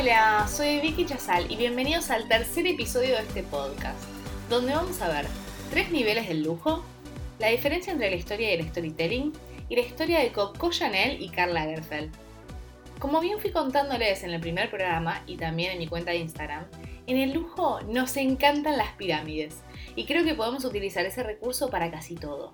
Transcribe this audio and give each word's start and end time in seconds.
Hola, 0.00 0.48
soy 0.48 0.80
Vicky 0.80 1.04
Chazal 1.04 1.52
y 1.52 1.56
bienvenidos 1.56 2.10
al 2.10 2.26
tercer 2.26 2.66
episodio 2.66 3.16
de 3.16 3.20
este 3.20 3.42
podcast, 3.42 4.02
donde 4.48 4.72
vamos 4.72 5.02
a 5.02 5.08
ver 5.08 5.26
tres 5.68 5.90
niveles 5.90 6.26
del 6.26 6.42
lujo, 6.42 6.82
la 7.38 7.48
diferencia 7.48 7.92
entre 7.92 8.08
la 8.08 8.16
historia 8.16 8.50
y 8.50 8.58
el 8.58 8.66
storytelling 8.66 9.30
y 9.68 9.76
la 9.76 9.82
historia 9.82 10.20
de 10.20 10.32
Coco 10.32 10.70
Chanel 10.70 11.20
y 11.20 11.28
Karl 11.28 11.52
Lagerfeld. 11.52 12.10
Como 12.98 13.20
bien 13.20 13.40
fui 13.40 13.50
contándoles 13.52 14.22
en 14.22 14.30
el 14.30 14.40
primer 14.40 14.70
programa 14.70 15.22
y 15.26 15.36
también 15.36 15.72
en 15.72 15.78
mi 15.80 15.86
cuenta 15.86 16.12
de 16.12 16.16
Instagram, 16.16 16.64
en 17.06 17.18
el 17.18 17.34
lujo 17.34 17.82
nos 17.82 18.16
encantan 18.16 18.78
las 18.78 18.92
pirámides 18.92 19.56
y 19.96 20.06
creo 20.06 20.24
que 20.24 20.34
podemos 20.34 20.64
utilizar 20.64 21.04
ese 21.04 21.22
recurso 21.22 21.68
para 21.68 21.90
casi 21.90 22.14
todo. 22.14 22.52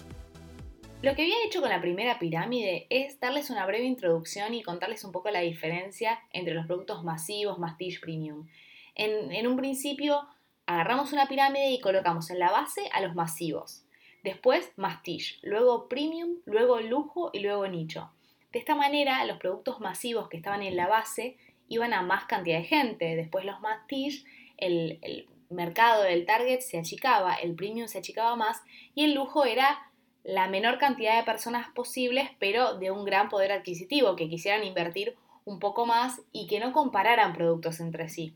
Lo 1.06 1.14
que 1.14 1.22
había 1.22 1.44
hecho 1.46 1.60
con 1.60 1.70
la 1.70 1.80
primera 1.80 2.18
pirámide 2.18 2.88
es 2.90 3.20
darles 3.20 3.48
una 3.50 3.64
breve 3.64 3.84
introducción 3.84 4.54
y 4.54 4.64
contarles 4.64 5.04
un 5.04 5.12
poco 5.12 5.30
la 5.30 5.38
diferencia 5.38 6.18
entre 6.32 6.52
los 6.52 6.66
productos 6.66 7.04
masivos, 7.04 7.60
Mastige 7.60 8.00
Premium. 8.00 8.48
En, 8.96 9.46
un 9.46 9.56
principio 9.56 10.26
agarramos 10.66 11.12
una 11.12 11.28
pirámide 11.28 11.70
y 11.70 11.80
colocamos 11.80 12.28
en 12.30 12.40
la 12.40 12.50
base 12.50 12.90
a 12.92 13.00
los 13.02 13.14
masivos, 13.14 13.84
después 14.24 14.72
Mastige, 14.74 15.36
luego 15.42 15.88
Premium, 15.88 16.40
luego 16.44 16.80
Lujo 16.80 17.30
y 17.32 17.38
luego 17.38 17.68
Nicho. 17.68 18.10
De 18.50 18.58
esta 18.58 18.74
manera 18.74 19.24
los 19.26 19.38
productos 19.38 19.78
masivos 19.78 20.28
que 20.28 20.38
estaban 20.38 20.64
en 20.64 20.74
la 20.74 20.88
base 20.88 21.36
iban 21.68 21.92
a 21.92 22.02
más 22.02 22.24
cantidad 22.24 22.58
de 22.58 22.64
gente, 22.64 23.14
después 23.14 23.44
los 23.44 23.60
Mastige, 23.60 24.24
el, 24.56 24.98
el 25.02 25.28
mercado 25.50 26.02
del 26.02 26.26
target 26.26 26.62
se 26.62 26.80
achicaba, 26.80 27.36
el 27.36 27.54
premium 27.54 27.86
se 27.86 27.98
achicaba 27.98 28.34
más 28.34 28.60
y 28.96 29.04
el 29.04 29.14
lujo 29.14 29.44
era 29.44 29.85
la 30.26 30.48
menor 30.48 30.78
cantidad 30.78 31.16
de 31.16 31.22
personas 31.22 31.68
posibles, 31.68 32.28
pero 32.40 32.74
de 32.78 32.90
un 32.90 33.04
gran 33.04 33.28
poder 33.28 33.52
adquisitivo, 33.52 34.16
que 34.16 34.28
quisieran 34.28 34.64
invertir 34.64 35.14
un 35.44 35.60
poco 35.60 35.86
más 35.86 36.20
y 36.32 36.48
que 36.48 36.58
no 36.58 36.72
compararan 36.72 37.32
productos 37.32 37.78
entre 37.78 38.08
sí. 38.08 38.34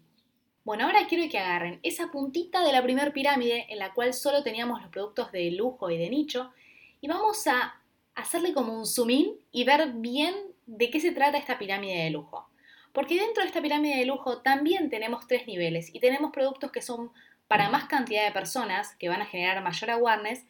Bueno, 0.62 0.84
ahora 0.84 1.08
quiero 1.08 1.28
que 1.28 1.38
agarren 1.38 1.80
esa 1.82 2.12
puntita 2.12 2.62
de 2.62 2.70
la 2.70 2.80
primer 2.80 3.12
pirámide 3.12 3.66
en 3.70 3.80
la 3.80 3.92
cual 3.92 4.14
solo 4.14 4.44
teníamos 4.44 4.80
los 4.80 4.90
productos 4.90 5.32
de 5.32 5.50
lujo 5.50 5.90
y 5.90 5.98
de 5.98 6.10
nicho 6.10 6.52
y 7.00 7.08
vamos 7.08 7.48
a 7.48 7.82
hacerle 8.14 8.52
como 8.52 8.78
un 8.78 8.86
zoom 8.86 9.10
in 9.10 9.32
y 9.50 9.64
ver 9.64 9.90
bien 9.94 10.34
de 10.66 10.90
qué 10.90 11.00
se 11.00 11.10
trata 11.10 11.38
esta 11.38 11.58
pirámide 11.58 12.04
de 12.04 12.10
lujo. 12.10 12.48
Porque 12.92 13.16
dentro 13.16 13.42
de 13.42 13.48
esta 13.48 13.62
pirámide 13.62 13.96
de 13.96 14.06
lujo 14.06 14.42
también 14.42 14.90
tenemos 14.90 15.26
tres 15.26 15.44
niveles 15.48 15.92
y 15.92 15.98
tenemos 15.98 16.30
productos 16.30 16.70
que 16.70 16.82
son 16.82 17.10
para 17.48 17.68
más 17.68 17.86
cantidad 17.86 18.24
de 18.24 18.30
personas, 18.30 18.94
que 18.94 19.08
van 19.08 19.22
a 19.22 19.26
generar 19.26 19.60
mayor 19.64 19.90
awareness, 19.90 20.46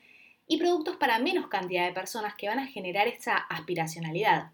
y 0.50 0.56
productos 0.56 0.96
para 0.96 1.20
menos 1.20 1.46
cantidad 1.46 1.86
de 1.86 1.92
personas 1.92 2.34
que 2.34 2.48
van 2.48 2.58
a 2.58 2.66
generar 2.66 3.06
esa 3.06 3.36
aspiracionalidad. 3.36 4.50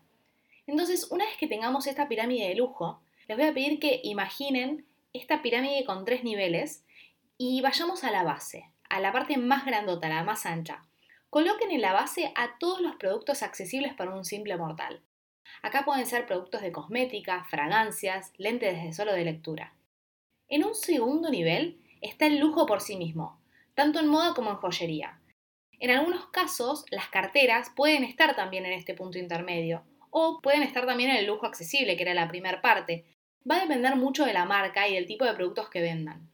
Entonces, 0.67 1.11
una 1.11 1.25
vez 1.25 1.39
que 1.39 1.47
tengamos 1.49 1.87
esta 1.87 2.07
pirámide 2.07 2.49
de 2.49 2.55
lujo, 2.55 3.01
les 3.27 3.39
voy 3.39 3.47
a 3.47 3.55
pedir 3.55 3.81
que 3.81 4.03
imaginen 4.05 4.85
esta 5.15 5.41
pirámide 5.41 5.87
con 5.87 6.05
tres 6.05 6.23
niveles 6.23 6.85
y 7.39 7.63
vayamos 7.63 8.05
a 8.05 8.11
la 8.11 8.25
base, 8.25 8.69
a 8.91 9.01
la 9.01 9.11
parte 9.11 9.39
más 9.39 9.65
grandota, 9.65 10.11
la 10.11 10.23
más 10.23 10.45
ancha. 10.45 10.83
Coloquen 11.31 11.71
en 11.71 11.81
la 11.81 11.95
base 11.95 12.31
a 12.35 12.59
todos 12.59 12.83
los 12.83 12.97
productos 12.97 13.43
accesibles 13.43 13.95
para 13.95 14.15
un 14.15 14.27
simple 14.27 14.55
mortal. 14.59 15.01
Acá 15.63 15.87
pueden 15.87 16.05
ser 16.05 16.27
productos 16.27 16.61
de 16.61 16.73
cosmética, 16.73 17.47
fragancias, 17.49 18.35
lentes 18.37 18.83
de 18.83 18.93
solo 18.93 19.15
de 19.15 19.25
lectura. 19.25 19.73
En 20.51 20.63
un 20.63 20.75
segundo 20.75 21.31
nivel 21.31 21.81
está 22.03 22.27
el 22.27 22.39
lujo 22.39 22.67
por 22.67 22.83
sí 22.83 22.97
mismo, 22.97 23.41
tanto 23.75 23.99
en 23.99 24.09
moda 24.09 24.35
como 24.35 24.51
en 24.51 24.57
joyería. 24.57 25.21
En 25.79 25.91
algunos 25.91 26.27
casos, 26.29 26.85
las 26.91 27.09
carteras 27.09 27.71
pueden 27.75 28.05
estar 28.05 28.35
también 28.35 28.65
en 28.67 28.73
este 28.73 28.95
punto 28.95 29.19
intermedio, 29.19 29.83
o 30.11 30.41
pueden 30.41 30.63
estar 30.63 30.87
también 30.87 31.11
en 31.11 31.17
el 31.17 31.27
lujo 31.27 31.47
accesible, 31.47 31.97
que 31.97 32.03
era 32.03 32.15
la 32.15 32.29
primera 32.29 32.63
parte. 32.63 33.05
Va 33.49 33.57
a 33.57 33.61
depender 33.61 33.97
mucho 33.97 34.25
de 34.25 34.33
la 34.33 34.45
marca 34.45 34.89
y 34.89 34.95
del 34.95 35.07
tipo 35.07 35.25
de 35.25 35.35
productos 35.35 35.69
que 35.69 35.83
vendan. 35.83 36.31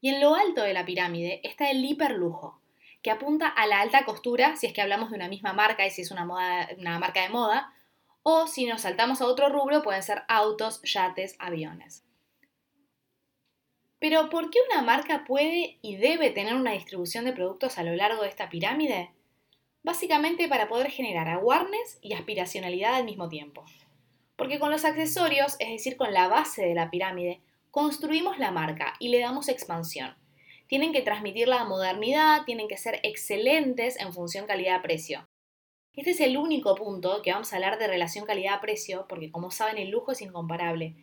Y 0.00 0.08
en 0.08 0.20
lo 0.20 0.34
alto 0.34 0.62
de 0.62 0.74
la 0.74 0.84
pirámide 0.84 1.40
está 1.44 1.70
el 1.70 1.84
hiperlujo, 1.84 2.60
que 3.02 3.10
apunta 3.10 3.48
a 3.48 3.66
la 3.66 3.80
alta 3.80 4.04
costura 4.04 4.56
si 4.56 4.66
es 4.66 4.72
que 4.72 4.80
hablamos 4.80 5.10
de 5.10 5.16
una 5.16 5.28
misma 5.28 5.52
marca 5.52 5.86
y 5.86 5.90
si 5.90 6.02
es 6.02 6.10
una, 6.10 6.24
una 6.78 6.98
marca 6.98 7.22
de 7.22 7.28
moda, 7.28 7.72
o 8.22 8.46
si 8.46 8.64
nos 8.64 8.80
saltamos 8.80 9.20
a 9.20 9.26
otro 9.26 9.50
rubro 9.50 9.82
pueden 9.82 10.02
ser 10.02 10.22
autos, 10.28 10.80
yates, 10.82 11.36
aviones. 11.38 12.03
Pero 14.04 14.28
¿por 14.28 14.50
qué 14.50 14.58
una 14.70 14.82
marca 14.82 15.24
puede 15.26 15.78
y 15.80 15.96
debe 15.96 16.28
tener 16.28 16.56
una 16.56 16.72
distribución 16.72 17.24
de 17.24 17.32
productos 17.32 17.78
a 17.78 17.82
lo 17.82 17.96
largo 17.96 18.20
de 18.20 18.28
esta 18.28 18.50
pirámide? 18.50 19.12
Básicamente 19.82 20.46
para 20.46 20.68
poder 20.68 20.90
generar 20.90 21.26
awareness 21.30 22.00
y 22.02 22.12
aspiracionalidad 22.12 22.96
al 22.96 23.06
mismo 23.06 23.30
tiempo. 23.30 23.64
Porque 24.36 24.58
con 24.58 24.70
los 24.70 24.84
accesorios, 24.84 25.56
es 25.58 25.70
decir, 25.70 25.96
con 25.96 26.12
la 26.12 26.28
base 26.28 26.66
de 26.66 26.74
la 26.74 26.90
pirámide, 26.90 27.40
construimos 27.70 28.38
la 28.38 28.50
marca 28.50 28.92
y 28.98 29.08
le 29.08 29.20
damos 29.20 29.48
expansión. 29.48 30.14
Tienen 30.66 30.92
que 30.92 31.00
transmitir 31.00 31.48
la 31.48 31.64
modernidad, 31.64 32.44
tienen 32.44 32.68
que 32.68 32.76
ser 32.76 33.00
excelentes 33.04 33.98
en 33.98 34.12
función 34.12 34.46
calidad-precio. 34.46 35.26
Este 35.94 36.10
es 36.10 36.20
el 36.20 36.36
único 36.36 36.74
punto 36.74 37.22
que 37.22 37.32
vamos 37.32 37.54
a 37.54 37.56
hablar 37.56 37.78
de 37.78 37.86
relación 37.86 38.26
calidad-precio, 38.26 39.06
porque 39.08 39.32
como 39.32 39.50
saben 39.50 39.78
el 39.78 39.88
lujo 39.88 40.12
es 40.12 40.20
incomparable. 40.20 40.94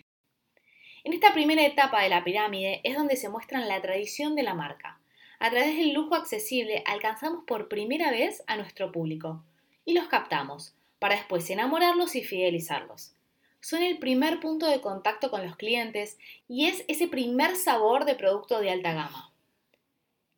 En 1.04 1.14
esta 1.14 1.34
primera 1.34 1.66
etapa 1.66 2.04
de 2.04 2.10
la 2.10 2.24
pirámide 2.24 2.82
es 2.84 2.96
donde 2.96 3.16
se 3.16 3.30
muestra 3.30 3.60
la 3.60 3.82
tradición 3.82 4.36
de 4.36 4.44
la 4.44 4.54
marca. 4.54 5.00
A 5.40 5.50
través 5.50 5.76
del 5.76 5.94
lujo 5.94 6.14
accesible 6.14 6.84
alcanzamos 6.86 7.44
por 7.48 7.68
primera 7.68 8.12
vez 8.12 8.44
a 8.46 8.56
nuestro 8.58 8.92
público 8.92 9.44
y 9.84 9.94
los 9.94 10.08
captamos, 10.08 10.76
para 11.00 11.16
después 11.16 11.50
enamorarlos 11.50 12.16
y 12.16 12.24
fidelizarlos. 12.24 13.16
Son 13.60 13.82
el 13.82 13.98
primer 13.98 14.40
punto 14.40 14.68
de 14.68 14.82
contacto 14.82 15.32
con 15.32 15.44
los 15.44 15.56
clientes 15.56 16.20
y 16.48 16.68
es 16.68 16.86
ese 16.88 17.08
primer 17.08 17.56
sabor 17.56 18.06
de 18.06 18.14
producto 18.14 18.60
de 18.60 18.70
alta 18.70 18.94
gama. 18.94 19.32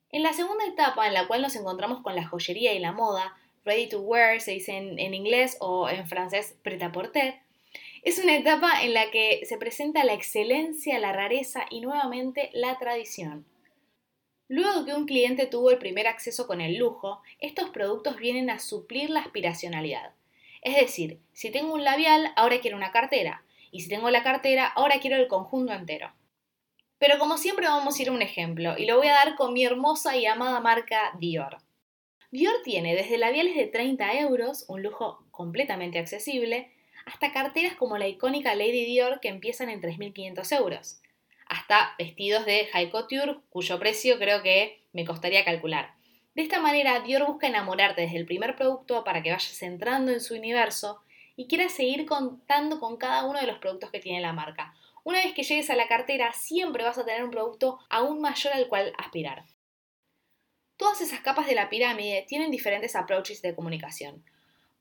En 0.09 0.23
la 0.23 0.31
segunda 0.31 0.65
etapa, 0.65 1.07
en 1.07 1.13
la 1.13 1.27
cual 1.27 1.41
nos 1.41 1.55
encontramos 1.57 2.01
con 2.01 2.15
la 2.15 2.25
joyería 2.25 2.73
y 2.73 2.79
la 2.79 2.93
moda, 2.93 3.35
ready 3.65 3.89
to 3.89 3.99
wear 3.99 4.39
se 4.39 4.51
dice 4.51 4.77
en, 4.77 5.13
inglés 5.13 5.57
o 5.59 5.89
en 5.89 6.07
francés 6.07 6.55
prêt-à-porter, 6.63 7.41
es 8.03 8.19
una 8.19 8.35
etapa 8.35 8.83
en 8.83 8.93
la 8.93 9.09
que 9.11 9.45
se 9.45 9.57
presenta 9.57 10.03
la 10.03 10.13
excelencia, 10.13 10.99
la 10.99 11.13
rareza 11.13 11.65
y 11.69 11.79
nuevamente 11.79 12.49
la 12.53 12.77
tradición. 12.77 13.45
Luego 14.49 14.85
que 14.85 14.93
un 14.93 15.05
cliente 15.05 15.45
tuvo 15.45 15.71
el 15.71 15.77
primer 15.77 16.07
acceso 16.07 16.45
con 16.45 16.59
el 16.59 16.75
lujo, 16.75 17.21
estos 17.39 17.69
productos 17.69 18.17
vienen 18.17 18.49
a 18.49 18.59
suplir 18.59 19.09
la 19.09 19.21
aspiracionalidad. 19.21 20.13
Es 20.61 20.75
decir, 20.75 21.21
si 21.31 21.49
tengo 21.49 21.73
un 21.73 21.85
labial, 21.85 22.33
ahora 22.35 22.59
quiero 22.59 22.75
una 22.75 22.91
cartera, 22.91 23.45
y 23.71 23.81
si 23.81 23.89
tengo 23.89 24.09
la 24.09 24.21
cartera, 24.21 24.67
ahora 24.67 24.99
quiero 24.99 25.15
el 25.15 25.27
conjunto 25.27 25.71
entero. 25.71 26.13
Pero 26.99 27.17
como 27.19 27.37
siempre 27.37 27.67
vamos 27.67 27.97
a 27.97 28.01
ir 28.01 28.09
a 28.09 28.13
un 28.13 28.21
ejemplo, 28.21 28.77
y 28.77 28.85
lo 28.85 28.97
voy 28.97 29.07
a 29.07 29.13
dar 29.13 29.35
con 29.35 29.53
mi 29.53 29.63
hermosa 29.63 30.17
y 30.17 30.25
amada 30.25 30.59
marca 30.59 31.13
Dior. 31.19 31.57
Dior 32.31 32.55
tiene 32.63 32.95
desde 32.95 33.17
labiales 33.17 33.55
de 33.55 33.67
30 33.67 34.19
euros, 34.19 34.65
un 34.67 34.83
lujo 34.83 35.25
completamente 35.31 35.99
accesible, 35.99 36.71
hasta 37.05 37.31
carteras 37.31 37.75
como 37.75 37.97
la 37.97 38.07
icónica 38.07 38.55
Lady 38.55 38.85
Dior 38.85 39.19
que 39.19 39.29
empiezan 39.29 39.69
en 39.69 39.81
3.500 39.81 40.57
euros, 40.57 41.01
hasta 41.47 41.95
vestidos 41.97 42.45
de 42.45 42.67
high 42.67 42.89
couture 42.89 43.37
cuyo 43.49 43.79
precio 43.79 44.17
creo 44.17 44.41
que 44.41 44.83
me 44.93 45.05
costaría 45.05 45.45
calcular. 45.45 45.95
De 46.35 46.41
esta 46.41 46.59
manera, 46.59 46.99
Dior 47.01 47.27
busca 47.27 47.47
enamorarte 47.47 48.01
desde 48.01 48.17
el 48.17 48.25
primer 48.25 48.55
producto 48.55 49.03
para 49.03 49.21
que 49.21 49.31
vayas 49.31 49.61
entrando 49.61 50.11
en 50.11 50.19
su 50.19 50.33
universo 50.33 51.01
y 51.35 51.47
quieras 51.47 51.73
seguir 51.73 52.05
contando 52.05 52.79
con 52.79 52.97
cada 52.97 53.25
uno 53.25 53.39
de 53.39 53.47
los 53.47 53.59
productos 53.59 53.91
que 53.91 53.99
tiene 53.99 54.21
la 54.21 54.33
marca. 54.33 54.73
Una 55.03 55.23
vez 55.23 55.33
que 55.33 55.43
llegues 55.43 55.69
a 55.69 55.75
la 55.75 55.87
cartera, 55.87 56.31
siempre 56.33 56.83
vas 56.83 56.97
a 56.97 57.05
tener 57.05 57.23
un 57.23 57.31
producto 57.31 57.79
aún 57.89 58.21
mayor 58.21 58.53
al 58.53 58.67
cual 58.67 58.93
aspirar. 58.97 59.45
Todas 60.77 61.01
esas 61.01 61.19
capas 61.19 61.45
de 61.45 61.55
la 61.55 61.69
pirámide 61.69 62.25
tienen 62.27 62.51
diferentes 62.51 62.95
approaches 62.95 63.41
de 63.41 63.53
comunicación. 63.53 64.23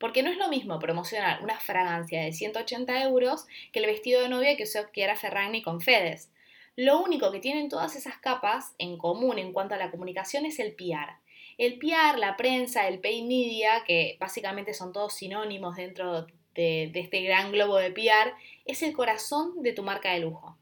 Porque 0.03 0.21
no 0.21 0.29
es 0.29 0.37
lo 0.37 0.49
mismo 0.49 0.79
promocionar 0.79 1.41
una 1.41 1.61
fragancia 1.61 2.21
de 2.21 2.33
180 2.33 3.03
euros 3.03 3.47
que 3.71 3.79
el 3.79 3.85
vestido 3.85 4.21
de 4.21 4.27
novia 4.27 4.57
que 4.57 4.63
usó 4.63 4.79
Chiara 4.91 5.15
Ferragni 5.15 5.61
con 5.61 5.79
Fedes. 5.79 6.29
Lo 6.75 7.01
único 7.01 7.31
que 7.31 7.39
tienen 7.39 7.69
todas 7.69 7.95
esas 7.95 8.17
capas 8.17 8.75
en 8.79 8.97
común 8.97 9.39
en 9.39 9.53
cuanto 9.53 9.75
a 9.75 9.77
la 9.77 9.91
comunicación 9.91 10.45
es 10.45 10.59
el 10.59 10.75
PR. 10.75 11.21
El 11.57 11.79
PR, 11.79 12.19
la 12.19 12.35
prensa, 12.35 12.85
el 12.89 12.99
pay 12.99 13.21
media, 13.23 13.85
que 13.87 14.17
básicamente 14.19 14.73
son 14.73 14.91
todos 14.91 15.13
sinónimos 15.13 15.77
dentro 15.77 16.27
de, 16.53 16.91
este 16.93 17.21
gran 17.21 17.53
globo 17.53 17.77
de 17.77 17.91
PR 17.91 18.33
es 18.65 18.83
el 18.83 18.91
corazón 18.91 19.63
de 19.63 19.71
tu 19.71 19.83
marca 19.83 20.11
de 20.11 20.19
lujo. 20.19 20.57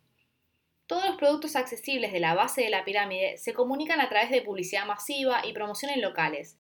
Todos 0.85 1.03
los 1.07 1.15
productos 1.15 1.55
accesibles 1.55 2.13
de 2.13 2.19
la 2.19 2.35
base 2.35 2.61
de 2.61 2.69
la 2.69 2.85
pirámide 2.85 3.39
se 3.39 3.55
comunican 3.55 4.01
a 4.01 4.07
través 4.07 4.29
de 4.29 4.43
publicidad 4.43 4.85
masiva 4.85 5.43
y 5.43 5.53
promoción 5.53 5.89
en 5.89 6.03
locales. 6.03 6.60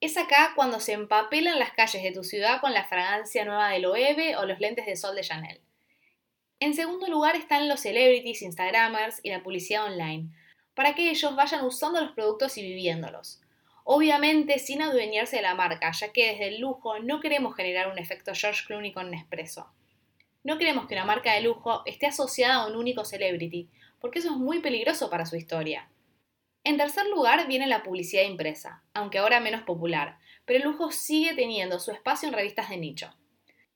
Es 0.00 0.16
acá 0.16 0.52
cuando 0.54 0.80
se 0.80 0.94
empapelan 0.94 1.58
las 1.58 1.72
calles 1.72 2.02
de 2.02 2.10
tu 2.10 2.24
ciudad 2.24 2.62
con 2.62 2.72
la 2.72 2.84
fragancia 2.84 3.44
nueva 3.44 3.68
de 3.68 3.80
Loewe 3.80 4.34
o 4.36 4.46
los 4.46 4.58
lentes 4.58 4.86
de 4.86 4.96
sol 4.96 5.14
de 5.14 5.20
Chanel. 5.20 5.60
En 6.58 6.72
segundo 6.72 7.06
lugar 7.06 7.36
están 7.36 7.68
los 7.68 7.80
celebrities, 7.80 8.40
Instagramers 8.40 9.20
y 9.22 9.28
la 9.28 9.42
publicidad 9.42 9.84
online, 9.84 10.30
para 10.74 10.94
que 10.94 11.10
ellos 11.10 11.36
vayan 11.36 11.66
usando 11.66 12.00
los 12.00 12.12
productos 12.12 12.56
y 12.56 12.62
viviéndolos. 12.62 13.42
Obviamente 13.84 14.58
sin 14.58 14.80
adueñarse 14.80 15.36
de 15.36 15.42
la 15.42 15.54
marca, 15.54 15.92
ya 15.92 16.12
que 16.12 16.32
desde 16.32 16.48
el 16.48 16.60
lujo 16.60 16.98
no 17.00 17.20
queremos 17.20 17.54
generar 17.54 17.88
un 17.92 17.98
efecto 17.98 18.32
George 18.34 18.64
Clooney 18.66 18.92
con 18.92 19.10
Nespresso. 19.10 19.70
No 20.44 20.56
queremos 20.56 20.86
que 20.86 20.94
una 20.94 21.04
marca 21.04 21.34
de 21.34 21.42
lujo 21.42 21.82
esté 21.84 22.06
asociada 22.06 22.54
a 22.54 22.66
un 22.68 22.76
único 22.76 23.04
celebrity, 23.04 23.68
porque 24.00 24.20
eso 24.20 24.30
es 24.30 24.36
muy 24.36 24.60
peligroso 24.60 25.10
para 25.10 25.26
su 25.26 25.36
historia. 25.36 25.90
En 26.62 26.76
tercer 26.76 27.06
lugar 27.06 27.48
viene 27.48 27.66
la 27.66 27.82
publicidad 27.82 28.24
impresa, 28.24 28.82
aunque 28.92 29.18
ahora 29.18 29.40
menos 29.40 29.62
popular, 29.62 30.18
pero 30.44 30.58
el 30.58 30.64
lujo 30.64 30.90
sigue 30.90 31.34
teniendo 31.34 31.78
su 31.78 31.90
espacio 31.90 32.28
en 32.28 32.34
revistas 32.34 32.68
de 32.68 32.76
nicho. 32.76 33.14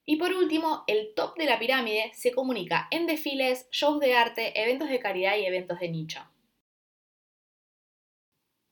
Y 0.04 0.16
por 0.16 0.32
último, 0.32 0.84
el 0.86 1.14
top 1.14 1.36
de 1.38 1.46
la 1.46 1.58
pirámide 1.58 2.10
se 2.14 2.32
comunica 2.32 2.88
en 2.90 3.06
desfiles, 3.06 3.68
shows 3.70 4.00
de 4.00 4.14
arte, 4.14 4.60
eventos 4.60 4.90
de 4.90 4.98
caridad 4.98 5.36
y 5.38 5.46
eventos 5.46 5.80
de 5.80 5.88
nicho. 5.88 6.20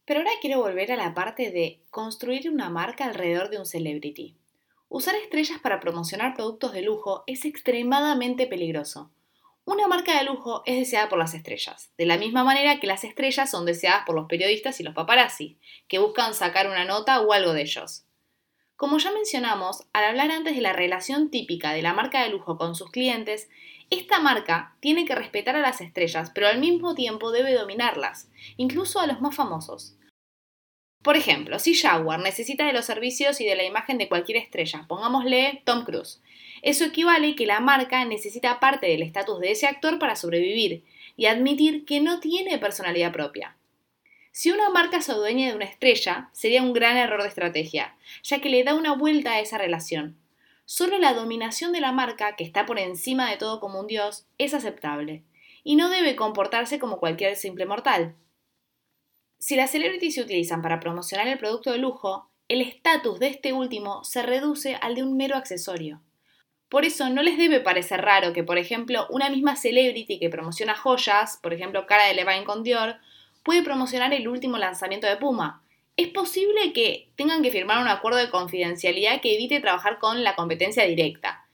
Pero 0.05 0.21
ahora 0.21 0.33
quiero 0.41 0.61
volver 0.61 0.93
a 0.93 0.97
la 0.97 1.15
parte 1.15 1.51
de 1.51 1.81
construir 1.91 2.51
una 2.51 2.69
marca 2.69 3.05
alrededor 3.07 3.49
de 3.49 3.59
un 3.59 3.67
celebrity. 3.67 4.37
Usar 4.89 5.15
estrellas 5.15 5.59
para 5.61 5.81
promocionar 5.81 6.35
productos 6.35 6.73
de 6.73 6.83
lujo 6.83 7.25
es 7.27 7.47
extremadamente 7.47 8.47
peligroso. 8.47 9.11
Una 9.73 9.89
marca 9.89 10.19
de 10.19 10.25
lujo 10.25 10.63
es 10.67 10.77
deseada 10.77 11.09
por 11.09 11.19
las 11.19 11.33
estrellas, 11.33 11.95
de 11.97 12.05
la 12.05 12.19
misma 12.19 12.45
manera 12.45 12.79
que 12.79 12.87
las 12.87 13.05
estrellas 13.05 13.51
son 13.51 13.65
deseadas 13.65 14.05
por 14.05 14.15
los 14.15 14.27
periodistas 14.29 14.79
y 14.79 14.83
los 14.83 14.93
paparazzi, 14.93 15.57
que 15.89 15.99
buscan 15.99 16.35
sacar 16.35 16.69
una 16.69 16.85
nota 16.85 17.23
o 17.23 17.33
algo 17.33 17.55
de 17.55 17.63
ellos. 17.63 18.05
Como 18.77 18.99
ya 18.99 19.13
mencionamos, 19.13 19.85
al 19.95 20.05
hablar 20.05 20.31
antes 20.31 20.55
de 20.55 20.61
la 20.61 20.75
relación 20.75 21.31
típica 21.31 21.73
de 21.73 21.81
la 21.81 21.95
marca 21.95 22.23
de 22.23 22.29
lujo 22.29 22.59
con 22.59 22.75
sus 22.75 22.91
clientes, 22.91 23.49
esta 23.89 24.21
marca 24.21 24.77
tiene 24.81 25.07
que 25.07 25.15
respetar 25.15 25.57
a 25.57 25.63
las 25.63 25.81
estrellas, 25.81 26.31
pero 26.35 26.49
al 26.49 26.59
mismo 26.59 26.95
tiempo 26.95 27.33
debe 27.33 27.55
dominarlas, 27.55 28.29
incluso 28.59 29.01
a 29.01 29.07
los 29.07 29.23
más 29.23 29.35
famosos. 29.35 29.97
Por 31.03 31.17
ejemplo, 31.17 31.59
si 31.59 31.75
Jaguar 31.75 32.21
necesita 32.21 32.65
de 32.65 32.73
los 32.73 32.85
servicios 32.85 33.41
y 33.41 33.45
de 33.45 33.57
la 33.57 33.65
imagen 33.65 33.99
de 33.99 34.09
cualquier 34.09 34.39
estrella, 34.39 34.85
pongámosle 34.89 35.63
Tom 35.65 35.85
Cruise, 35.85 36.23
eso 36.63 36.85
equivale 36.85 37.35
que 37.35 37.45
la 37.45 37.59
marca 37.59 38.05
necesita 38.05 38.61
parte 38.61 38.87
del 38.87 39.03
estatus 39.03 39.41
de 39.41 39.51
ese 39.51 39.67
actor 39.67 39.99
para 39.99 40.15
sobrevivir 40.15 40.85
y 41.17 41.27
admitir 41.27 41.85
que 41.85 42.01
no 42.01 42.21
tiene 42.21 42.59
personalidad 42.59 43.13
propia. 43.13 43.57
Si 44.31 44.51
una 44.51 44.71
marca 44.71 45.03
se 45.03 45.13
adueña 45.13 45.49
de 45.49 45.57
una 45.57 45.65
estrella, 45.65 46.31
sería 46.33 46.63
un 46.63 46.73
gran 46.73 46.97
error 46.97 47.23
de 47.23 47.29
estrategia, 47.29 47.97
ya 48.23 48.41
que 48.41 48.49
le 48.49 48.63
da 48.63 48.75
una 48.75 48.95
vuelta 48.95 49.33
a 49.33 49.41
esa 49.41 49.59
relación. 49.59 50.17
Solo 50.65 50.99
la 50.99 51.13
dominación 51.13 51.73
de 51.73 51.81
la 51.81 51.93
marca, 51.93 52.37
que 52.37 52.45
está 52.45 52.65
por 52.65 52.79
encima 52.79 53.29
de 53.29 53.37
todo 53.37 53.61
como 53.61 53.81
un 53.81 53.89
dios, 53.89 54.27
es 54.39 54.55
aceptable, 54.55 55.23
y 55.65 55.77
no 55.77 55.91
debe 55.91 56.17
comportarse 56.17 56.79
como 56.79 56.99
cualquier 56.99 57.37
simple 57.37 57.67
mortal. 57.67 58.15
Si 59.45 59.57
las 59.57 59.73
celebrities 59.73 60.15
se 60.15 60.21
utilizan 60.21 60.63
para 60.63 60.79
promocionar 60.79 61.27
el 61.27 61.37
producto 61.37 61.73
de 61.73 61.79
lujo, 61.79 62.31
el 62.47 62.61
estatus 62.61 63.19
de 63.19 63.27
este 63.27 63.53
último 63.53 64.05
se 64.05 64.23
reduce 64.23 64.77
al 64.77 64.95
de 64.95 65.03
un 65.03 65.17
mero 65.17 65.35
accesorio. 65.35 66.01
Por 66.69 66.85
eso 66.85 67.11
no 67.11 67.25
les 67.25 67.37
debe 67.37 67.59
parecer 67.59 68.03
raro 68.03 68.33
que, 68.33 68.45
por 68.45 68.57
ejemplo, 68.57 69.05
una 69.11 69.31
misma 69.31 69.57
celebrity 69.57 70.21
que 70.21 70.31
promociona 70.31 70.77
joyas, 70.77 71.41
por 71.43 71.53
ejemplo 71.53 71.87
Cara 71.87 72.07
de 72.07 72.15
Levine 72.15 72.45
con 72.45 72.63
Dior, 72.63 72.99
puede 73.43 73.65
promocionar 73.65 74.15
el 74.15 74.29
último 74.29 74.59
lanzamiento 74.59 75.09
de 75.09 75.17
Puma. 75.17 75.65
Es 75.97 76.07
posible 76.07 76.73
que 76.73 77.11
tengan 77.17 77.43
que 77.43 77.51
firmar 77.51 77.83
un 77.83 77.89
acuerdo 77.89 78.21
de 78.21 78.31
confidencialidad 78.31 79.21
que 79.21 79.35
evite 79.35 79.59
trabajar 79.59 79.99
con 79.99 80.23
la 80.23 80.37
competencia 80.37 80.85
directa. 80.85 81.49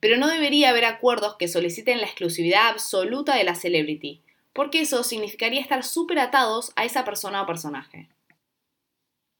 Pero 0.00 0.16
no 0.16 0.26
debería 0.26 0.70
haber 0.70 0.84
acuerdos 0.84 1.36
que 1.36 1.46
soliciten 1.46 1.98
la 1.98 2.06
exclusividad 2.06 2.66
absoluta 2.66 3.36
de 3.36 3.44
la 3.44 3.54
celebrity, 3.54 4.24
porque 4.58 4.80
eso 4.80 5.04
significaría 5.04 5.60
estar 5.60 5.84
súper 5.84 6.18
atados 6.18 6.72
a 6.74 6.84
esa 6.84 7.04
persona 7.04 7.42
o 7.42 7.46
personaje. 7.46 8.08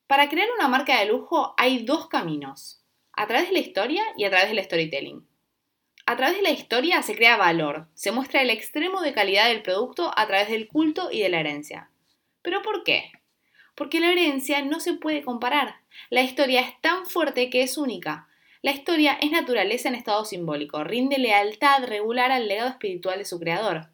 Para 0.06 0.28
crear 0.28 0.48
una 0.56 0.68
marca 0.68 1.00
de 1.00 1.06
lujo 1.06 1.54
hay 1.56 1.82
dos 1.82 2.06
caminos, 2.06 2.84
a 3.14 3.26
través 3.26 3.48
de 3.48 3.54
la 3.54 3.58
historia 3.58 4.04
y 4.16 4.26
a 4.26 4.30
través 4.30 4.48
del 4.48 4.62
storytelling. 4.62 5.26
A 6.06 6.16
través 6.16 6.36
de 6.36 6.42
la 6.42 6.50
historia 6.50 7.02
se 7.02 7.16
crea 7.16 7.36
valor, 7.36 7.88
se 7.94 8.12
muestra 8.12 8.42
el 8.42 8.50
extremo 8.50 9.00
de 9.00 9.12
calidad 9.12 9.48
del 9.48 9.62
producto 9.62 10.12
a 10.16 10.24
través 10.28 10.50
del 10.50 10.68
culto 10.68 11.10
y 11.10 11.20
de 11.20 11.30
la 11.30 11.40
herencia. 11.40 11.90
¿Pero 12.40 12.62
por 12.62 12.84
qué? 12.84 13.10
Porque 13.74 13.98
la 13.98 14.12
herencia 14.12 14.62
no 14.62 14.78
se 14.78 14.92
puede 14.92 15.24
comparar. 15.24 15.80
La 16.10 16.22
historia 16.22 16.60
es 16.60 16.80
tan 16.80 17.06
fuerte 17.06 17.50
que 17.50 17.62
es 17.62 17.76
única. 17.76 18.28
La 18.62 18.70
historia 18.70 19.18
es 19.20 19.32
naturaleza 19.32 19.88
en 19.88 19.96
estado 19.96 20.24
simbólico, 20.24 20.84
rinde 20.84 21.18
lealtad 21.18 21.82
regular 21.86 22.30
al 22.30 22.46
legado 22.46 22.70
espiritual 22.70 23.18
de 23.18 23.24
su 23.24 23.40
creador. 23.40 23.88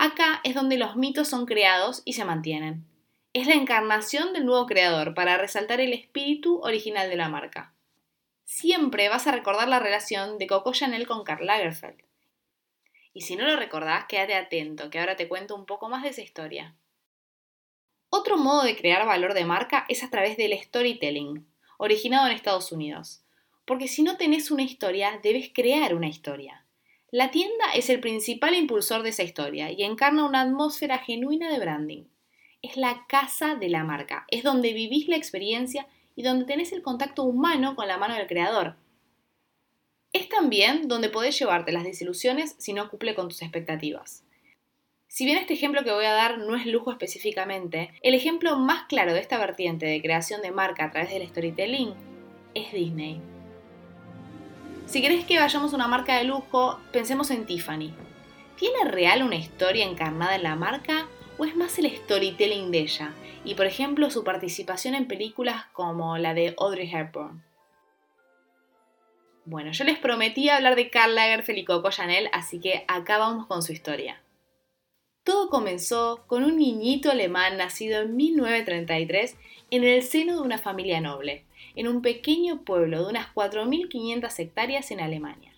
Acá 0.00 0.40
es 0.44 0.54
donde 0.54 0.78
los 0.78 0.94
mitos 0.94 1.26
son 1.26 1.44
creados 1.44 2.02
y 2.04 2.12
se 2.12 2.24
mantienen. 2.24 2.86
Es 3.32 3.48
la 3.48 3.54
encarnación 3.54 4.32
del 4.32 4.46
nuevo 4.46 4.64
creador 4.64 5.12
para 5.12 5.36
resaltar 5.38 5.80
el 5.80 5.92
espíritu 5.92 6.60
original 6.60 7.10
de 7.10 7.16
la 7.16 7.28
marca. 7.28 7.74
Siempre 8.44 9.08
vas 9.08 9.26
a 9.26 9.32
recordar 9.32 9.66
la 9.66 9.80
relación 9.80 10.38
de 10.38 10.46
Coco 10.46 10.72
Chanel 10.72 11.08
con 11.08 11.24
Karl 11.24 11.44
Lagerfeld. 11.44 12.00
Y 13.12 13.22
si 13.22 13.34
no 13.34 13.44
lo 13.44 13.56
recordás, 13.56 14.04
quédate 14.06 14.36
atento, 14.36 14.88
que 14.88 15.00
ahora 15.00 15.16
te 15.16 15.26
cuento 15.26 15.56
un 15.56 15.66
poco 15.66 15.88
más 15.88 16.04
de 16.04 16.10
esa 16.10 16.22
historia. 16.22 16.76
Otro 18.08 18.38
modo 18.38 18.62
de 18.62 18.76
crear 18.76 19.04
valor 19.04 19.34
de 19.34 19.46
marca 19.46 19.84
es 19.88 20.04
a 20.04 20.10
través 20.10 20.36
del 20.36 20.56
storytelling, 20.56 21.44
originado 21.76 22.28
en 22.28 22.34
Estados 22.34 22.70
Unidos. 22.70 23.24
Porque 23.64 23.88
si 23.88 24.04
no 24.04 24.16
tenés 24.16 24.52
una 24.52 24.62
historia, 24.62 25.18
debes 25.24 25.50
crear 25.52 25.92
una 25.92 26.06
historia. 26.06 26.67
La 27.10 27.30
tienda 27.30 27.64
es 27.74 27.88
el 27.88 28.00
principal 28.00 28.54
impulsor 28.54 29.02
de 29.02 29.08
esa 29.08 29.22
historia 29.22 29.70
y 29.72 29.82
encarna 29.82 30.26
una 30.26 30.42
atmósfera 30.42 30.98
genuina 30.98 31.50
de 31.50 31.58
branding. 31.58 32.04
Es 32.60 32.76
la 32.76 33.06
casa 33.08 33.54
de 33.54 33.70
la 33.70 33.82
marca, 33.82 34.26
es 34.28 34.42
donde 34.42 34.74
vivís 34.74 35.08
la 35.08 35.16
experiencia 35.16 35.86
y 36.16 36.22
donde 36.22 36.44
tenés 36.44 36.70
el 36.72 36.82
contacto 36.82 37.22
humano 37.22 37.76
con 37.76 37.88
la 37.88 37.96
mano 37.96 38.14
del 38.14 38.26
creador. 38.26 38.76
Es 40.12 40.28
también 40.28 40.86
donde 40.86 41.08
podés 41.08 41.38
llevarte 41.38 41.72
las 41.72 41.84
desilusiones 41.84 42.56
si 42.58 42.74
no 42.74 42.90
cumple 42.90 43.14
con 43.14 43.28
tus 43.28 43.40
expectativas. 43.40 44.24
Si 45.06 45.24
bien 45.24 45.38
este 45.38 45.54
ejemplo 45.54 45.84
que 45.84 45.92
voy 45.92 46.04
a 46.04 46.12
dar 46.12 46.36
no 46.36 46.56
es 46.56 46.66
lujo 46.66 46.90
específicamente, 46.90 47.90
el 48.02 48.14
ejemplo 48.14 48.58
más 48.58 48.84
claro 48.86 49.14
de 49.14 49.20
esta 49.20 49.38
vertiente 49.38 49.86
de 49.86 50.02
creación 50.02 50.42
de 50.42 50.50
marca 50.50 50.84
a 50.84 50.90
través 50.90 51.10
del 51.10 51.26
storytelling 51.26 51.94
es 52.54 52.70
Disney. 52.72 53.37
Si 54.88 55.02
querés 55.02 55.26
que 55.26 55.38
vayamos 55.38 55.74
a 55.74 55.76
una 55.76 55.86
marca 55.86 56.16
de 56.16 56.24
lujo, 56.24 56.80
pensemos 56.92 57.30
en 57.30 57.44
Tiffany. 57.44 57.92
¿Tiene 58.56 58.90
real 58.90 59.22
una 59.22 59.36
historia 59.36 59.84
encarnada 59.84 60.34
en 60.34 60.42
la 60.42 60.56
marca 60.56 61.06
o 61.36 61.44
es 61.44 61.54
más 61.54 61.78
el 61.78 61.94
storytelling 61.94 62.70
de 62.70 62.78
ella? 62.78 63.12
Y 63.44 63.54
por 63.54 63.66
ejemplo 63.66 64.10
su 64.10 64.24
participación 64.24 64.94
en 64.94 65.06
películas 65.06 65.66
como 65.74 66.16
la 66.16 66.32
de 66.32 66.54
Audrey 66.56 66.90
Hepburn. 66.90 67.44
Bueno, 69.44 69.72
yo 69.72 69.84
les 69.84 69.98
prometí 69.98 70.48
hablar 70.48 70.74
de 70.74 70.88
Karl 70.88 71.14
Lagerfeld 71.14 71.58
y 71.58 71.64
Coco 71.66 71.90
Chanel, 71.90 72.30
así 72.32 72.58
que 72.58 72.86
acá 72.88 73.18
vamos 73.18 73.46
con 73.46 73.62
su 73.62 73.72
historia. 73.72 74.22
Todo 75.28 75.50
comenzó 75.50 76.24
con 76.26 76.42
un 76.42 76.56
niñito 76.56 77.10
alemán 77.10 77.58
nacido 77.58 78.00
en 78.00 78.16
1933 78.16 79.36
en 79.70 79.84
el 79.84 80.02
seno 80.02 80.36
de 80.36 80.40
una 80.40 80.56
familia 80.56 81.02
noble 81.02 81.44
en 81.76 81.86
un 81.86 82.00
pequeño 82.00 82.62
pueblo 82.62 83.02
de 83.02 83.10
unas 83.10 83.34
4.500 83.34 84.38
hectáreas 84.38 84.90
en 84.90 85.00
Alemania. 85.00 85.52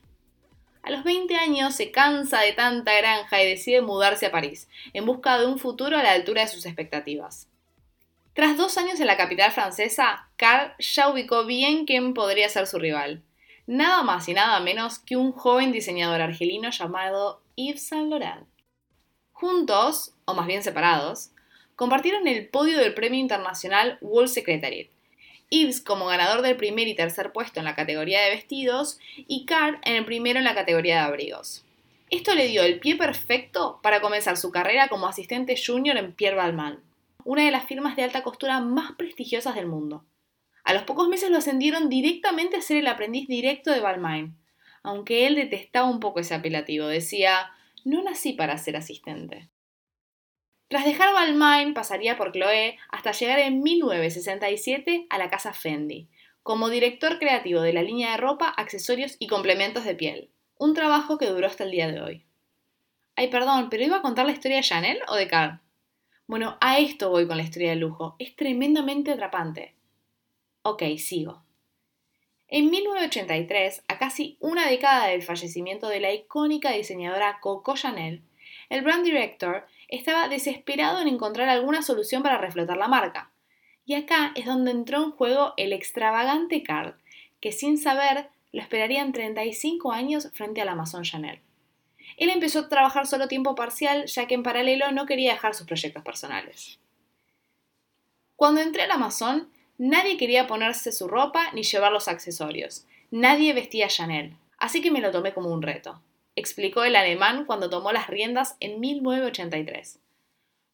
A 0.82 0.90
los 0.90 1.04
20 1.04 1.36
años 1.36 1.76
se 1.76 1.92
cansa 1.92 2.40
de 2.40 2.52
tanta 2.52 2.96
granja 2.96 3.40
y 3.40 3.48
decide 3.48 3.80
mudarse 3.80 4.26
a 4.26 4.32
París, 4.32 4.68
en 4.92 5.06
busca 5.06 5.38
de 5.38 5.46
un 5.46 5.56
futuro 5.60 5.96
a 5.96 6.02
la 6.02 6.14
altura 6.14 6.42
de 6.42 6.48
sus 6.48 6.66
expectativas. 6.66 7.46
Tras 8.34 8.56
dos 8.56 8.76
años 8.76 8.98
en 8.98 9.06
la 9.06 9.16
capital 9.16 9.52
francesa, 9.52 10.28
Karl 10.36 10.72
ya 10.80 11.08
ubicó 11.08 11.46
bien 11.46 11.86
quién 11.86 12.12
podría 12.12 12.48
ser 12.48 12.66
su 12.66 12.80
rival. 12.80 13.22
Nada 13.68 14.02
más 14.02 14.28
y 14.28 14.34
nada 14.34 14.58
menos 14.58 14.98
que 14.98 15.16
un 15.16 15.30
joven 15.30 15.70
diseñador 15.70 16.22
argelino 16.22 16.70
llamado 16.70 17.40
Yves 17.54 17.86
Saint 17.86 18.10
Laurent. 18.10 18.49
Juntos, 19.40 20.12
o 20.26 20.34
más 20.34 20.46
bien 20.46 20.62
separados, 20.62 21.30
compartieron 21.74 22.28
el 22.28 22.46
podio 22.48 22.76
del 22.76 22.92
premio 22.92 23.18
internacional 23.18 23.96
World 24.02 24.28
Secretariat, 24.28 24.88
Yves 25.48 25.80
como 25.80 26.04
ganador 26.04 26.42
del 26.42 26.58
primer 26.58 26.88
y 26.88 26.94
tercer 26.94 27.32
puesto 27.32 27.58
en 27.58 27.64
la 27.64 27.74
categoría 27.74 28.20
de 28.20 28.28
vestidos 28.28 28.98
y 29.16 29.46
Carr 29.46 29.80
en 29.84 29.96
el 29.96 30.04
primero 30.04 30.38
en 30.38 30.44
la 30.44 30.54
categoría 30.54 30.96
de 30.96 31.00
abrigos. 31.06 31.64
Esto 32.10 32.34
le 32.34 32.48
dio 32.48 32.62
el 32.62 32.80
pie 32.80 32.96
perfecto 32.96 33.80
para 33.82 34.02
comenzar 34.02 34.36
su 34.36 34.50
carrera 34.50 34.88
como 34.88 35.06
asistente 35.06 35.56
junior 35.56 35.96
en 35.96 36.12
Pierre 36.12 36.36
Balmain, 36.36 36.80
una 37.24 37.42
de 37.42 37.50
las 37.50 37.64
firmas 37.64 37.96
de 37.96 38.02
alta 38.02 38.22
costura 38.22 38.60
más 38.60 38.92
prestigiosas 38.92 39.54
del 39.54 39.68
mundo. 39.68 40.04
A 40.64 40.74
los 40.74 40.82
pocos 40.82 41.08
meses 41.08 41.30
lo 41.30 41.38
ascendieron 41.38 41.88
directamente 41.88 42.58
a 42.58 42.60
ser 42.60 42.76
el 42.76 42.88
aprendiz 42.88 43.26
directo 43.26 43.70
de 43.70 43.80
Balmain, 43.80 44.36
aunque 44.82 45.26
él 45.26 45.34
detestaba 45.34 45.88
un 45.88 45.98
poco 45.98 46.20
ese 46.20 46.34
apelativo, 46.34 46.86
decía, 46.86 47.52
no 47.84 48.02
nací 48.02 48.32
para 48.32 48.58
ser 48.58 48.76
asistente. 48.76 49.50
Tras 50.68 50.84
dejar 50.84 51.12
Balmain, 51.12 51.74
pasaría 51.74 52.16
por 52.16 52.32
Chloé 52.32 52.78
hasta 52.90 53.12
llegar 53.12 53.40
en 53.40 53.62
1967 53.62 55.06
a 55.10 55.18
la 55.18 55.28
casa 55.28 55.52
Fendi, 55.52 56.08
como 56.42 56.70
director 56.70 57.18
creativo 57.18 57.60
de 57.60 57.72
la 57.72 57.82
línea 57.82 58.12
de 58.12 58.16
ropa, 58.18 58.48
accesorios 58.48 59.16
y 59.18 59.26
complementos 59.26 59.84
de 59.84 59.96
piel. 59.96 60.30
Un 60.58 60.74
trabajo 60.74 61.18
que 61.18 61.26
duró 61.26 61.46
hasta 61.46 61.64
el 61.64 61.72
día 61.72 61.90
de 61.90 62.00
hoy. 62.00 62.26
Ay, 63.16 63.28
perdón, 63.28 63.68
pero 63.68 63.84
iba 63.84 63.96
a 63.96 64.02
contar 64.02 64.26
la 64.26 64.32
historia 64.32 64.58
de 64.58 64.62
Chanel 64.62 65.00
o 65.08 65.16
de 65.16 65.26
Carl. 65.26 65.60
Bueno, 66.26 66.56
a 66.60 66.78
esto 66.78 67.10
voy 67.10 67.26
con 67.26 67.36
la 67.36 67.42
historia 67.42 67.70
del 67.70 67.80
lujo. 67.80 68.14
Es 68.20 68.36
tremendamente 68.36 69.10
atrapante. 69.10 69.74
Ok, 70.62 70.84
sigo. 70.98 71.42
En 72.52 72.68
1983, 72.68 73.84
a 73.86 73.98
casi 73.98 74.36
una 74.40 74.66
década 74.66 75.06
del 75.06 75.22
fallecimiento 75.22 75.88
de 75.88 76.00
la 76.00 76.12
icónica 76.12 76.72
diseñadora 76.72 77.38
Coco 77.40 77.76
Chanel, 77.76 78.22
el 78.70 78.82
brand 78.82 79.04
director 79.04 79.68
estaba 79.86 80.28
desesperado 80.28 81.00
en 81.00 81.06
encontrar 81.06 81.48
alguna 81.48 81.82
solución 81.82 82.24
para 82.24 82.38
reflotar 82.38 82.76
la 82.76 82.88
marca. 82.88 83.30
Y 83.86 83.94
acá 83.94 84.32
es 84.34 84.46
donde 84.46 84.72
entró 84.72 85.04
en 85.04 85.12
juego 85.12 85.54
el 85.56 85.72
extravagante 85.72 86.64
Carl, 86.64 86.96
que 87.40 87.52
sin 87.52 87.78
saber 87.78 88.30
lo 88.50 88.60
esperarían 88.60 89.12
35 89.12 89.92
años 89.92 90.28
frente 90.34 90.60
al 90.60 90.68
Amazon 90.68 91.04
Chanel. 91.04 91.40
Él 92.16 92.30
empezó 92.30 92.60
a 92.60 92.68
trabajar 92.68 93.06
solo 93.06 93.28
tiempo 93.28 93.54
parcial, 93.54 94.06
ya 94.06 94.26
que 94.26 94.34
en 94.34 94.42
paralelo 94.42 94.90
no 94.90 95.06
quería 95.06 95.34
dejar 95.34 95.54
sus 95.54 95.68
proyectos 95.68 96.02
personales. 96.02 96.80
Cuando 98.34 98.60
entré 98.60 98.82
al 98.82 98.90
Amazon, 98.90 99.52
nadie 99.80 100.16
quería 100.16 100.46
ponerse 100.46 100.92
su 100.92 101.08
ropa 101.08 101.50
ni 101.52 101.64
llevar 101.64 101.90
los 101.90 102.06
accesorios. 102.06 102.86
Nadie 103.10 103.52
vestía 103.52 103.88
Chanel, 103.88 104.36
así 104.58 104.80
que 104.80 104.90
me 104.90 105.00
lo 105.00 105.10
tomé 105.10 105.34
como 105.34 105.52
un 105.52 105.62
reto 105.62 106.00
explicó 106.40 106.84
el 106.84 106.96
alemán 106.96 107.44
cuando 107.44 107.70
tomó 107.70 107.92
las 107.92 108.08
riendas 108.08 108.56
en 108.60 108.80
1983. 108.80 110.00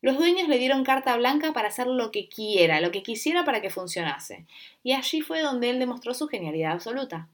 Los 0.02 0.18
dueños 0.18 0.48
le 0.48 0.58
dieron 0.58 0.84
carta 0.84 1.16
blanca 1.16 1.52
para 1.52 1.68
hacer 1.68 1.86
lo 1.86 2.10
que 2.10 2.28
quiera, 2.28 2.80
lo 2.80 2.90
que 2.90 3.02
quisiera 3.02 3.44
para 3.44 3.60
que 3.60 3.70
funcionase, 3.70 4.46
y 4.82 4.92
allí 4.92 5.20
fue 5.20 5.40
donde 5.40 5.70
él 5.70 5.78
demostró 5.78 6.14
su 6.14 6.28
genialidad 6.28 6.72
absoluta. 6.72 7.28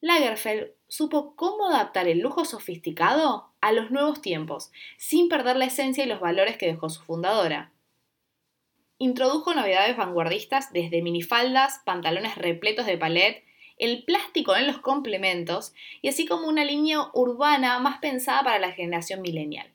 Lagerfeld 0.00 0.70
supo 0.88 1.34
cómo 1.34 1.68
adaptar 1.68 2.08
el 2.08 2.20
lujo 2.20 2.44
sofisticado 2.44 3.50
a 3.60 3.72
los 3.72 3.90
nuevos 3.90 4.20
tiempos, 4.20 4.70
sin 4.96 5.28
perder 5.28 5.56
la 5.56 5.64
esencia 5.64 6.04
y 6.04 6.08
los 6.08 6.20
valores 6.20 6.56
que 6.56 6.66
dejó 6.66 6.88
su 6.88 7.02
fundadora. 7.02 7.70
Introdujo 9.04 9.52
novedades 9.52 9.98
vanguardistas 9.98 10.72
desde 10.72 11.02
minifaldas, 11.02 11.82
pantalones 11.84 12.36
repletos 12.36 12.86
de 12.86 12.96
palet 12.96 13.44
el 13.76 14.02
plástico 14.04 14.56
en 14.56 14.66
los 14.66 14.78
complementos 14.78 15.74
y 16.00 16.08
así 16.08 16.24
como 16.24 16.48
una 16.48 16.64
línea 16.64 17.10
urbana 17.12 17.78
más 17.80 17.98
pensada 17.98 18.42
para 18.42 18.58
la 18.58 18.72
generación 18.72 19.20
millennial. 19.20 19.74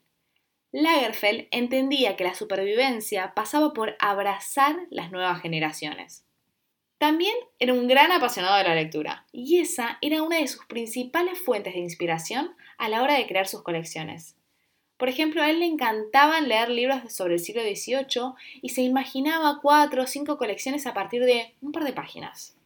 Lagerfeld 0.72 1.48
entendía 1.52 2.16
que 2.16 2.24
la 2.24 2.34
supervivencia 2.34 3.36
pasaba 3.36 3.72
por 3.72 3.96
abrazar 4.00 4.88
las 4.90 5.12
nuevas 5.12 5.40
generaciones. 5.44 6.26
También 6.98 7.36
era 7.60 7.74
un 7.74 7.88
gran 7.88 8.12
apasionado 8.12 8.58
de 8.58 8.64
la 8.64 8.74
lectura, 8.74 9.28
y 9.32 9.60
esa 9.60 10.00
era 10.02 10.24
una 10.24 10.38
de 10.38 10.48
sus 10.48 10.66
principales 10.66 11.38
fuentes 11.38 11.76
de 11.76 11.82
inspiración 11.82 12.56
a 12.80 12.90
la 12.90 13.04
hora 13.04 13.14
de 13.14 13.28
crear 13.28 13.48
sus 13.48 13.62
colecciones. 13.62 14.39
Por 15.00 15.08
ejemplo, 15.08 15.42
a 15.42 15.50
él 15.50 15.60
le 15.60 15.66
encantaban 15.66 16.50
leer 16.50 16.68
libros 16.70 17.14
sobre 17.14 17.36
el 17.36 17.40
siglo 17.40 17.62
XVIII 17.62 18.34
y 18.62 18.70
se 18.70 18.82
imaginaba 18.82 19.60
cuatro 19.62 20.04
o 20.04 20.08
cinco 20.08 20.38
colecciones 20.38 20.86
a 20.86 20.94
partir 20.94 21.24
de 21.24 21.56
un 21.62 21.72
par 21.72 21.86
de 21.86 21.94
páginas. 21.94 22.58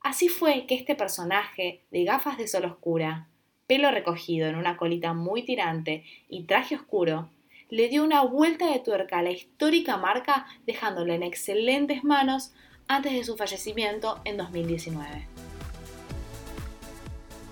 Así 0.00 0.28
fue 0.28 0.66
que 0.66 0.74
este 0.74 0.96
personaje, 0.96 1.82
de 1.92 2.02
gafas 2.02 2.36
de 2.36 2.48
sol 2.48 2.64
oscura, 2.64 3.28
pelo 3.68 3.92
recogido 3.92 4.48
en 4.48 4.56
una 4.56 4.76
colita 4.76 5.12
muy 5.12 5.44
tirante 5.44 6.04
y 6.28 6.42
traje 6.42 6.74
oscuro, 6.74 7.30
le 7.70 7.88
dio 7.88 8.02
una 8.02 8.22
vuelta 8.22 8.72
de 8.72 8.80
tuerca 8.80 9.18
a 9.18 9.22
la 9.22 9.30
histórica 9.30 9.96
marca 9.96 10.46
dejándola 10.66 11.14
en 11.14 11.22
excelentes 11.22 12.02
manos 12.02 12.52
antes 12.88 13.12
de 13.12 13.22
su 13.22 13.36
fallecimiento 13.36 14.20
en 14.24 14.36
2019. 14.36 15.28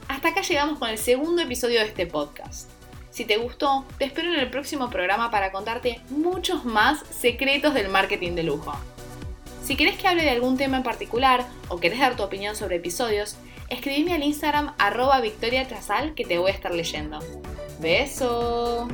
Hasta 0.08 0.28
acá 0.28 0.42
llegamos 0.42 0.80
con 0.80 0.90
el 0.90 0.98
segundo 0.98 1.42
episodio 1.42 1.78
de 1.78 1.86
este 1.86 2.06
podcast. 2.06 2.81
Si 3.12 3.26
te 3.26 3.36
gustó, 3.36 3.84
te 3.98 4.06
espero 4.06 4.32
en 4.32 4.40
el 4.40 4.48
próximo 4.48 4.88
programa 4.88 5.30
para 5.30 5.52
contarte 5.52 6.00
muchos 6.08 6.64
más 6.64 7.00
secretos 7.10 7.74
del 7.74 7.90
marketing 7.90 8.32
de 8.32 8.42
lujo. 8.42 8.72
Si 9.62 9.76
querés 9.76 9.98
que 9.98 10.08
hable 10.08 10.22
de 10.22 10.30
algún 10.30 10.56
tema 10.56 10.78
en 10.78 10.82
particular 10.82 11.46
o 11.68 11.78
querés 11.78 12.00
dar 12.00 12.16
tu 12.16 12.22
opinión 12.22 12.56
sobre 12.56 12.76
episodios, 12.76 13.36
escribime 13.68 14.14
al 14.14 14.22
Instagram 14.22 14.74
arroba 14.78 15.20
Victoria 15.20 15.68
que 16.16 16.24
te 16.24 16.38
voy 16.38 16.50
a 16.50 16.54
estar 16.54 16.74
leyendo. 16.74 17.18
¡Beso! 17.80 18.88